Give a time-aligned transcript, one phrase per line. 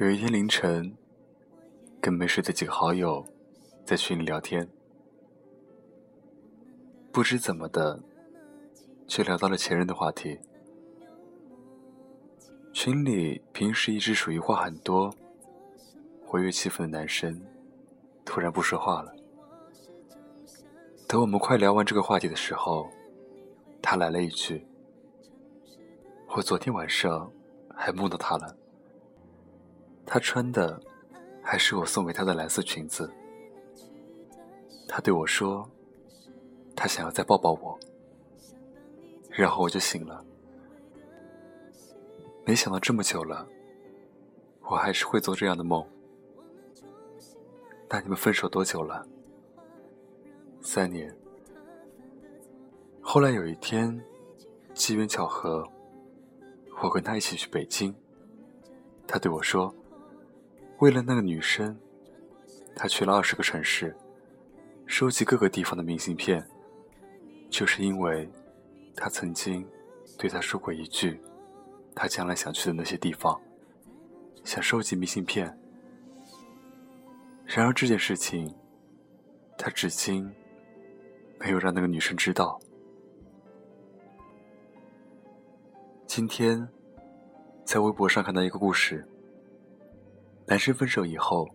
[0.00, 0.96] 有一天凌晨，
[2.00, 3.22] 跟没睡的几个好友
[3.84, 4.66] 在群里聊天，
[7.12, 8.00] 不知怎么的，
[9.06, 10.40] 却聊到了前任的话题。
[12.72, 15.14] 群里平时一直属于话很多、
[16.24, 17.38] 活跃气氛的男生，
[18.24, 19.14] 突然不说话了。
[21.06, 22.88] 等我们快聊完这个话题的时候，
[23.82, 24.66] 他来了一句
[26.34, 27.30] ：“我昨天晚上
[27.74, 28.56] 还梦到他了。”
[30.12, 30.82] 她穿的
[31.40, 33.08] 还是我送给她的蓝色裙子。
[34.88, 35.70] 她对我说
[36.74, 37.78] ：“她想要再抱抱我。”
[39.30, 40.24] 然后我就醒了。
[42.44, 43.46] 没想到这么久了，
[44.62, 45.86] 我还是会做这样的梦。
[47.88, 49.06] 那你们分手多久了？
[50.60, 51.16] 三年。
[53.00, 54.04] 后来有一天，
[54.74, 55.64] 机缘巧合，
[56.82, 57.94] 我跟他一起去北京。
[59.06, 59.72] 他对我说。
[60.80, 61.78] 为了那个女生，
[62.74, 63.94] 他去了二十个城市，
[64.86, 66.42] 收集各个地方的明信片，
[67.50, 68.26] 就是因为，
[68.96, 69.66] 他曾经
[70.16, 71.20] 对他说过一句，
[71.94, 73.38] 他将来想去的那些地方，
[74.42, 75.54] 想收集明信片。
[77.44, 78.54] 然而这件事情，
[79.58, 80.32] 他至今
[81.38, 82.58] 没有让那个女生知道。
[86.06, 86.66] 今天，
[87.66, 89.06] 在微博上看到一个故事。
[90.50, 91.48] 男生分手以后，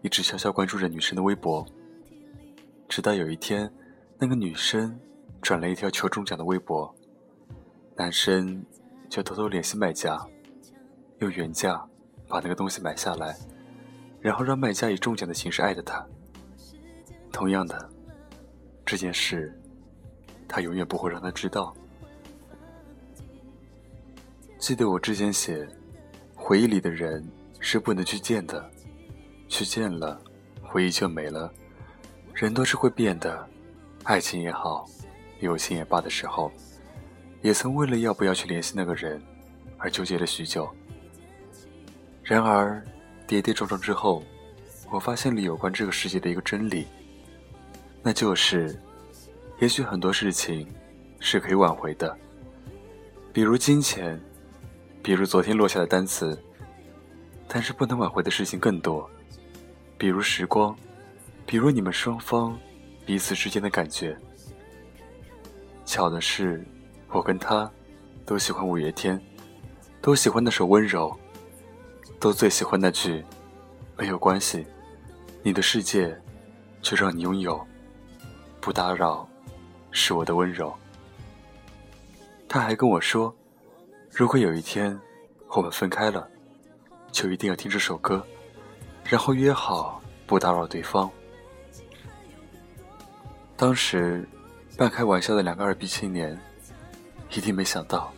[0.00, 1.62] 一直悄悄关注着女生的微博，
[2.88, 3.70] 直到有一天，
[4.16, 4.98] 那个女生
[5.42, 6.90] 转了一条求中奖的微博，
[7.94, 8.64] 男生
[9.10, 10.18] 就偷偷联系卖家，
[11.18, 11.86] 用原价
[12.26, 13.36] 把那个东西买下来，
[14.22, 16.02] 然后让卖家以中奖的形式艾特他。
[17.30, 17.90] 同样的，
[18.86, 19.54] 这件事，
[20.48, 21.76] 他永远不会让他知道。
[24.58, 25.68] 记得我之前写，
[26.34, 27.22] 回忆里的人。
[27.66, 28.70] 是不能去见的，
[29.48, 30.20] 去见了，
[30.62, 31.50] 回忆就没了。
[32.34, 33.48] 人都是会变的，
[34.02, 34.84] 爱情也好，
[35.40, 36.52] 友情也罢的时候，
[37.40, 39.20] 也曾为了要不要去联系那个人
[39.78, 40.68] 而纠结了许久。
[42.22, 42.84] 然而，
[43.26, 44.22] 跌跌撞撞之后，
[44.90, 46.86] 我发现了有关这个世界的一个真理，
[48.02, 48.78] 那就是，
[49.58, 50.68] 也许很多事情
[51.18, 52.14] 是可以挽回的，
[53.32, 54.20] 比如金钱，
[55.02, 56.38] 比如昨天落下的单词。
[57.46, 59.08] 但是不能挽回的事情更多，
[59.96, 60.76] 比如时光，
[61.46, 62.58] 比如你们双方
[63.06, 64.16] 彼此之间的感觉。
[65.84, 66.64] 巧的是，
[67.10, 67.70] 我跟他
[68.24, 69.20] 都喜欢五月天，
[70.00, 71.10] 都喜欢那首《温柔》，
[72.18, 73.24] 都最喜欢那句
[73.96, 74.66] “没有关系，
[75.42, 76.18] 你的世界
[76.80, 77.64] 就让你拥有，
[78.60, 79.28] 不打扰
[79.92, 80.74] 是我的温柔。”
[82.48, 83.34] 他还跟我说，
[84.10, 84.98] 如果有一天
[85.50, 86.28] 我们分开了。
[87.14, 88.26] 就一定要听这首歌，
[89.04, 91.08] 然后约好不打扰对方。
[93.56, 94.28] 当时
[94.76, 96.36] 半开玩笑的两个二逼青年，
[97.30, 98.12] 一定没想到，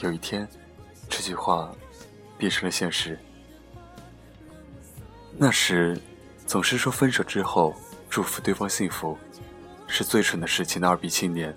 [0.00, 0.46] 有一天
[1.08, 1.72] 这句话
[2.36, 3.18] 变成了现实。
[5.38, 5.98] 那时
[6.46, 7.74] 总是说分手之后
[8.10, 9.16] 祝福对方幸福，
[9.86, 11.56] 是最蠢的事情的二逼青年，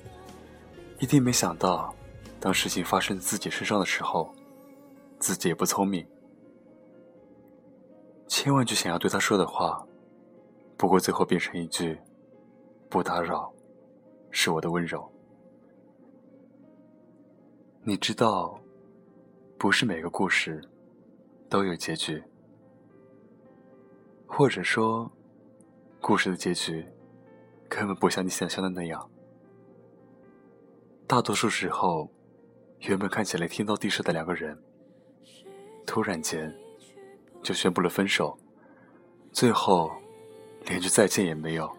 [0.99, 1.93] 一定没想到，
[2.39, 4.33] 当事情发生在自己身上的时候，
[5.19, 6.07] 自己也不聪明。
[8.31, 9.85] 千万句想要对他说的话，
[10.77, 11.99] 不过最后变成一句
[12.89, 13.53] “不打扰”，
[14.31, 15.11] 是我的温柔。
[17.83, 18.57] 你知道，
[19.57, 20.63] 不是每个故事
[21.49, 22.23] 都有结局，
[24.25, 25.11] 或者说，
[25.99, 26.85] 故事的结局
[27.67, 29.11] 根本不像你想象的那样。
[31.05, 32.09] 大多数时候，
[32.79, 34.57] 原本看起来天造地设的两个人，
[35.85, 36.49] 突然间。
[37.43, 38.37] 就宣布了分手，
[39.31, 39.91] 最后
[40.65, 41.69] 连句再见也没有。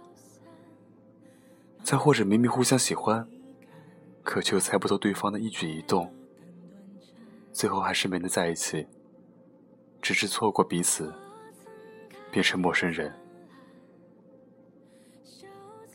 [1.83, 3.29] 再或者明明互相喜欢，
[4.23, 6.13] 可却又猜不透对方的一举一动，
[7.53, 8.87] 最后还是没能在一起，
[10.01, 11.13] 只是错过彼此，
[12.31, 13.13] 变成陌生人。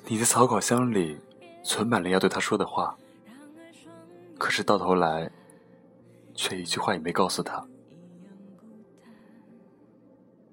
[0.05, 1.17] 你的草稿箱里
[1.63, 2.97] 存满了要对他说的话，
[4.37, 5.29] 可是到头来，
[6.33, 7.65] 却一句话也没告诉他。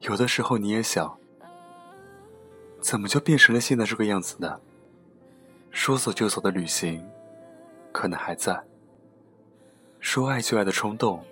[0.05, 1.19] 有的时候你也想，
[2.79, 4.61] 怎么就变成了现在这个样子呢？
[5.71, 7.03] 说走就走的旅行，
[7.91, 8.55] 可能还在；
[10.01, 11.25] 说爱就爱的冲动，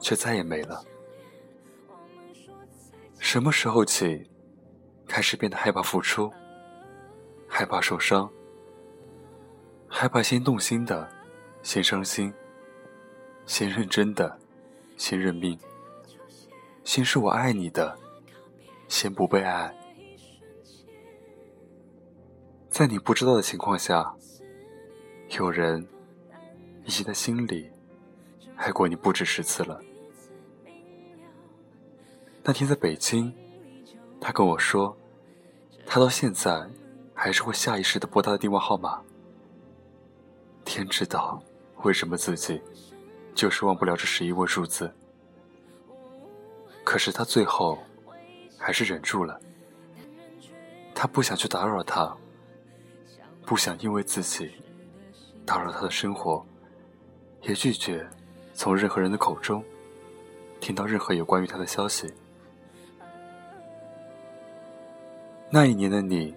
[0.00, 0.84] 却再也没了。
[3.20, 4.28] 什么时候起，
[5.06, 6.32] 开始变得害怕付出，
[7.46, 8.28] 害怕受伤，
[9.86, 11.08] 害怕先动心的，
[11.62, 12.34] 先伤心，
[13.46, 14.36] 先认真的，
[14.96, 15.56] 先认命。
[16.86, 17.98] 先是我爱你的，
[18.86, 19.74] 先不被爱。
[22.70, 24.14] 在你不知道的情况下，
[25.36, 25.84] 有人
[26.84, 27.68] 已经在心里
[28.54, 29.80] 爱过你不止十次了。
[32.44, 33.34] 那天在北京，
[34.20, 34.96] 他跟我说，
[35.84, 36.70] 他到现在
[37.12, 39.02] 还是会下意识的拨他的电话号码。
[40.64, 41.42] 天知道
[41.82, 42.62] 为什么自己
[43.34, 44.94] 就是忘不了这十一位数字。
[46.86, 47.76] 可是他最后
[48.56, 49.40] 还是忍住了，
[50.94, 52.16] 他不想去打扰他，
[53.44, 54.52] 不想因为自己
[55.44, 56.46] 打扰他的生活，
[57.42, 58.08] 也拒绝
[58.54, 59.64] 从任何人的口中
[60.60, 62.14] 听到任何有关于他的消息。
[65.50, 66.32] 那一年的你，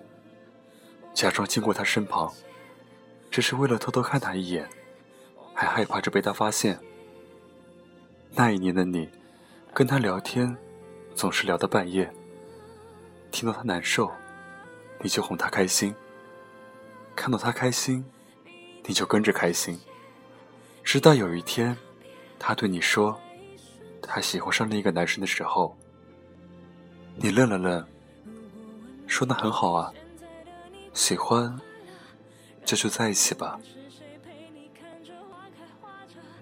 [1.13, 2.34] 假装经过他身旁，
[3.30, 4.68] 只是为了偷偷看他一眼，
[5.54, 6.80] 还害怕着被他发现。
[8.31, 9.07] 那一年的你。
[9.80, 10.54] 跟他聊天，
[11.16, 12.14] 总是聊到半夜。
[13.31, 14.12] 听到他难受，
[15.00, 15.94] 你就哄他开心；
[17.16, 18.04] 看到他开心，
[18.84, 19.80] 你就跟着开心。
[20.84, 21.78] 直到有一天，
[22.38, 23.18] 他对你说
[24.02, 25.78] 他喜欢上另一个男生的时候，
[27.16, 27.88] 你愣了愣，
[29.08, 29.94] 说：“那很好啊，
[30.94, 31.58] 喜欢，
[32.66, 33.58] 这就在一起吧。”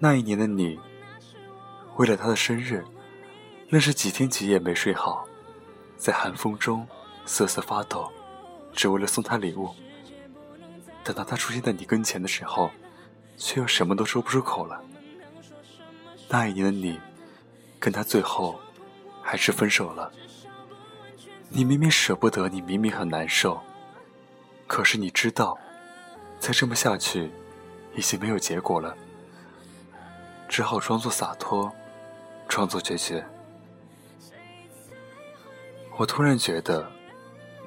[0.00, 0.76] 那一年的你，
[1.98, 2.84] 为了他的生日。
[3.70, 5.28] 愣是几天几夜没睡好，
[5.98, 6.86] 在寒风中
[7.26, 8.10] 瑟瑟发抖，
[8.72, 9.68] 只为了送他礼物。
[11.04, 12.70] 等到他出现在你跟前的时候，
[13.36, 14.82] 却又什么都说不出口了。
[16.30, 16.98] 那一年的你，
[17.78, 18.58] 跟他最后
[19.22, 20.10] 还是分手了。
[21.50, 23.60] 你明明舍不得，你明明很难受，
[24.66, 25.58] 可是你知道，
[26.40, 27.30] 再这么下去，
[27.94, 28.96] 已经没有结果了，
[30.48, 31.70] 只好装作洒脱，
[32.48, 33.22] 装作决绝。
[35.98, 36.88] 我突然觉得，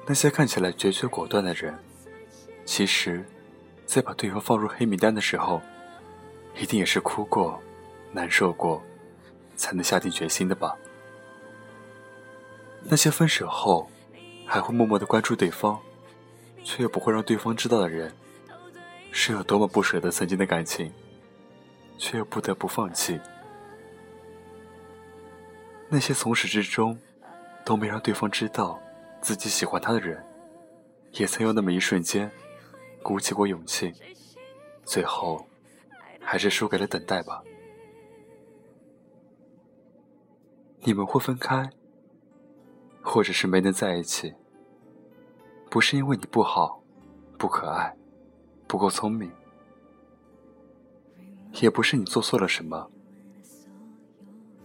[0.06, 1.78] 那些看起来决绝果断的人，
[2.64, 3.22] 其实，
[3.84, 5.60] 在把对方放入黑名单的时候，
[6.56, 7.62] 一定也是哭过、
[8.10, 8.82] 难受过，
[9.54, 10.74] 才能下定决心的吧。
[12.84, 13.90] 那些分手后，
[14.46, 15.78] 还会默默的关注对方，
[16.64, 18.10] 却又不会让对方知道的人，
[19.10, 20.90] 是有多么不舍得曾经的感情，
[21.98, 23.20] 却又不得不放弃。
[25.90, 26.98] 那些从始至终。
[27.64, 28.80] 都没让对方知道
[29.20, 30.24] 自己喜欢他的人，
[31.12, 32.30] 也曾有那么一瞬间
[33.02, 33.92] 鼓起过勇气，
[34.84, 35.46] 最后
[36.20, 37.42] 还是输给了等待吧。
[40.80, 41.70] 你们会分开，
[43.02, 44.34] 或者是没能在一起，
[45.70, 46.82] 不是因为你不好、
[47.38, 47.96] 不可爱、
[48.66, 49.30] 不够聪明，
[51.60, 52.90] 也不是你做错了什么，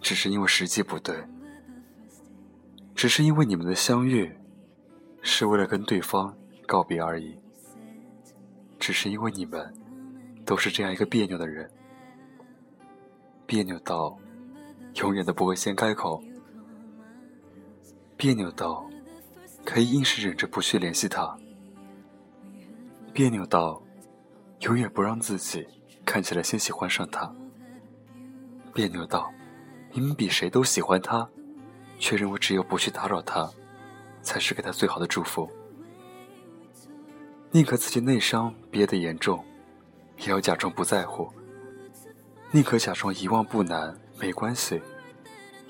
[0.02, 1.24] 只是因为时机不对。
[2.98, 4.36] 只是因为你们的相遇，
[5.22, 6.36] 是为了跟对方
[6.66, 7.38] 告别而已。
[8.80, 9.72] 只是因为你们
[10.44, 11.70] 都是这样一个别扭的人，
[13.46, 14.18] 别扭到
[14.96, 16.24] 永远都不会先开口，
[18.18, 18.84] 别扭到
[19.64, 21.38] 可以硬是忍着不去联系他，
[23.14, 23.80] 别扭到
[24.62, 25.68] 永远不让自己
[26.04, 27.32] 看起来先喜欢上他，
[28.74, 29.32] 别扭到
[29.94, 31.30] 明明比谁都喜欢他。
[32.00, 33.50] 却认为只有不去打扰他，
[34.22, 35.50] 才是给他最好的祝福。
[37.52, 39.44] 宁可自己内伤憋得严重，
[40.18, 41.32] 也要假装不在乎；
[42.52, 44.82] 宁可假装遗忘不难，没关系，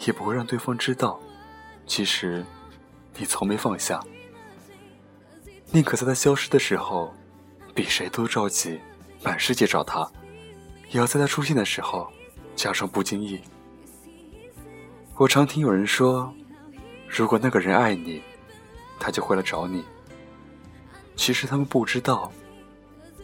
[0.06, 1.20] 也不会让对方知道，
[1.86, 2.46] 其实
[3.16, 4.04] 你从没放下。
[5.72, 7.14] 宁可在他消失的时候，
[7.76, 8.80] 比谁都着急，
[9.22, 10.10] 满世界找他，
[10.90, 12.12] 也要在他出现的时候，
[12.56, 13.40] 假装不经意。
[15.18, 16.32] 我常听有人说，
[17.08, 18.22] 如果那个人爱你，
[19.00, 19.84] 他就会来找你。
[21.16, 22.32] 其实他们不知道，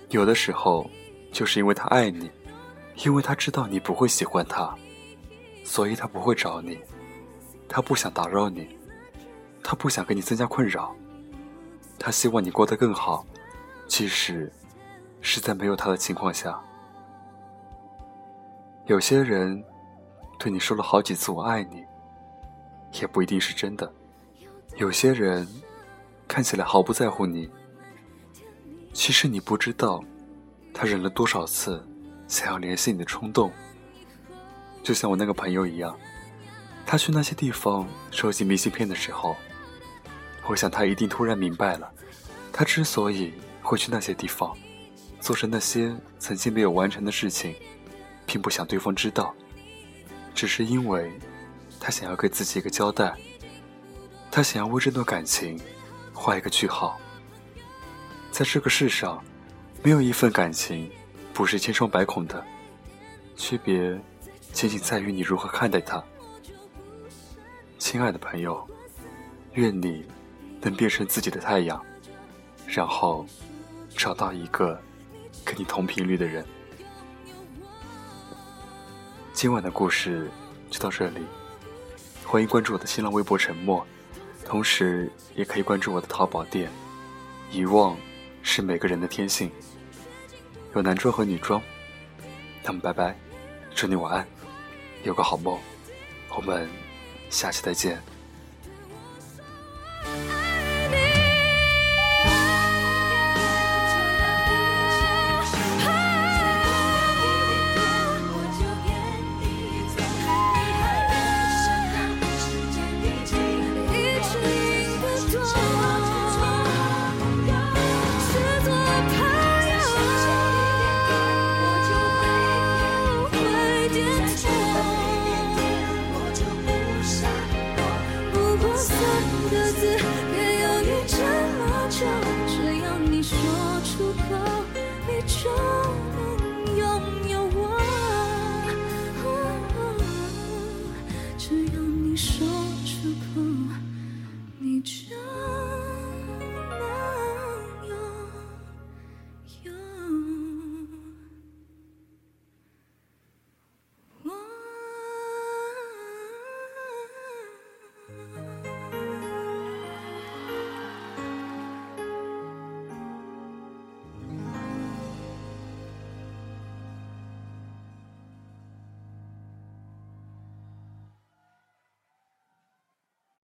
[0.10, 0.90] 有的时候
[1.32, 2.32] 就是因为他爱你，
[3.06, 4.76] 因为他知道你不会喜欢他，
[5.64, 6.80] 所以他不会找你。
[7.70, 8.68] 他不想打扰你，
[9.62, 10.96] 他不想给你增加困扰，
[12.00, 13.24] 他希望你过得更好。
[13.86, 14.52] 即使
[15.22, 16.60] 是在没有他的情况下，
[18.88, 19.64] 有些人。
[20.38, 21.84] 对你说了好几次“我爱你”，
[23.00, 23.92] 也不一定是真的。
[24.76, 25.48] 有些人
[26.28, 27.50] 看起来毫不在乎你，
[28.92, 30.04] 其实你不知道，
[30.74, 31.86] 他忍了多少次
[32.28, 33.52] 想要联系你的冲动。
[34.84, 35.98] 就像我那个朋友一样，
[36.86, 39.36] 他去那些地方收集明信片的时候，
[40.48, 41.90] 我想他一定突然明白了，
[42.52, 44.58] 他之所以会去那些地方，
[45.22, 47.56] 做着那些曾经没有完成的事情，
[48.26, 49.34] 并不想对方知道。
[50.34, 51.12] 只是因为，
[51.80, 53.14] 他想要给自己一个交代，
[54.32, 55.60] 他想要为这段感情
[56.14, 57.00] 画一个句号。
[58.32, 59.24] 在这个世上，
[59.84, 60.90] 没有一份感情
[61.34, 62.44] 不是千疮百孔的，
[63.36, 64.00] 区别
[64.52, 66.04] 仅仅在于你如何看待它。
[67.78, 68.68] 亲爱的朋友，
[69.54, 70.04] 愿你
[70.62, 71.80] 能变成自己的太阳，
[72.66, 73.26] 然后
[73.96, 74.82] 找到一个
[75.46, 76.44] 跟你同频率的人。
[79.44, 80.32] 今晚的故事
[80.70, 81.20] 就到这里，
[82.24, 83.86] 欢迎关注我的新浪微博“沉默”，
[84.48, 86.72] 同时也可以关注我的淘宝店
[87.52, 87.98] “遗忘”。
[88.42, 89.52] 是每个人的天性，
[90.74, 91.62] 有男装和女装。
[92.64, 93.20] 那么，拜拜，
[93.76, 94.26] 祝你晚安，
[95.04, 95.60] 有个好梦，
[96.38, 96.70] 我们
[97.30, 98.02] 下期再见。